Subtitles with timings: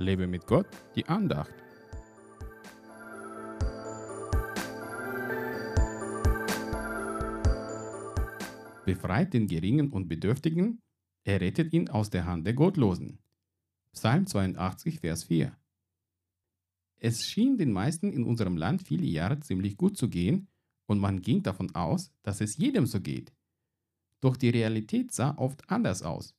[0.00, 0.66] Lebe mit Gott,
[0.96, 1.52] die Andacht.
[8.86, 10.80] Befreit den Geringen und Bedürftigen,
[11.22, 13.18] er rettet ihn aus der Hand der Gottlosen.
[13.92, 15.54] Psalm 82, Vers 4.
[16.96, 20.48] Es schien den meisten in unserem Land viele Jahre ziemlich gut zu gehen
[20.86, 23.34] und man ging davon aus, dass es jedem so geht.
[24.22, 26.34] Doch die Realität sah oft anders aus.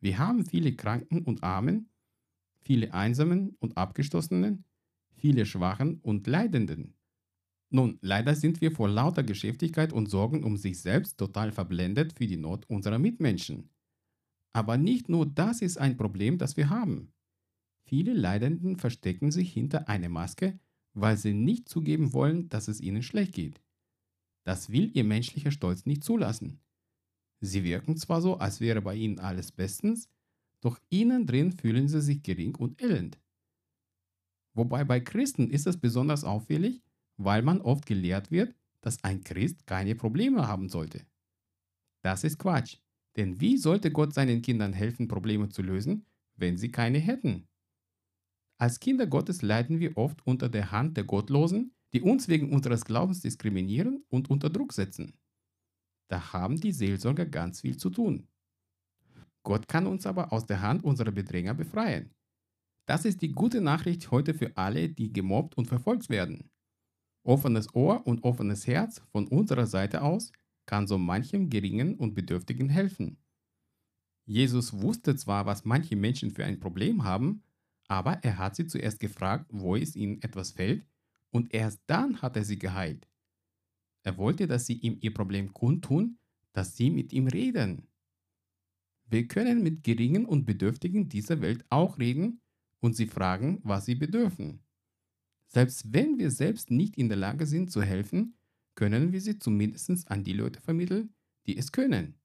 [0.00, 1.90] Wir haben viele Kranken und Armen,
[2.66, 4.64] viele Einsamen und Abgestoßenen,
[5.14, 6.94] viele Schwachen und Leidenden.
[7.70, 12.26] Nun, leider sind wir vor lauter Geschäftigkeit und Sorgen um sich selbst total verblendet für
[12.26, 13.70] die Not unserer Mitmenschen.
[14.52, 17.12] Aber nicht nur das ist ein Problem, das wir haben.
[17.84, 20.58] Viele Leidenden verstecken sich hinter einer Maske,
[20.92, 23.62] weil sie nicht zugeben wollen, dass es ihnen schlecht geht.
[24.44, 26.60] Das will ihr menschlicher Stolz nicht zulassen.
[27.40, 30.08] Sie wirken zwar so, als wäre bei ihnen alles bestens,
[30.60, 33.18] doch innen drin fühlen sie sich gering und elend.
[34.54, 36.82] Wobei bei Christen ist es besonders auffällig,
[37.16, 41.06] weil man oft gelehrt wird, dass ein Christ keine Probleme haben sollte.
[42.02, 42.78] Das ist Quatsch,
[43.16, 47.48] denn wie sollte Gott seinen Kindern helfen, Probleme zu lösen, wenn sie keine hätten?
[48.58, 52.84] Als Kinder Gottes leiden wir oft unter der Hand der Gottlosen, die uns wegen unseres
[52.84, 55.18] Glaubens diskriminieren und unter Druck setzen.
[56.08, 58.28] Da haben die Seelsorger ganz viel zu tun.
[59.46, 62.10] Gott kann uns aber aus der Hand unserer Bedränger befreien.
[62.84, 66.50] Das ist die gute Nachricht heute für alle, die gemobbt und verfolgt werden.
[67.22, 70.32] Offenes Ohr und offenes Herz von unserer Seite aus
[70.66, 73.18] kann so manchem Geringen und Bedürftigen helfen.
[74.24, 77.44] Jesus wusste zwar, was manche Menschen für ein Problem haben,
[77.86, 80.84] aber er hat sie zuerst gefragt, wo es ihnen etwas fällt,
[81.30, 83.08] und erst dann hat er sie geheilt.
[84.02, 86.18] Er wollte, dass sie ihm ihr Problem kundtun,
[86.52, 87.86] dass sie mit ihm reden.
[89.08, 92.40] Wir können mit Geringen und Bedürftigen dieser Welt auch reden
[92.80, 94.60] und sie fragen, was sie bedürfen.
[95.46, 98.36] Selbst wenn wir selbst nicht in der Lage sind zu helfen,
[98.74, 101.14] können wir sie zumindest an die Leute vermitteln,
[101.46, 102.18] die es können.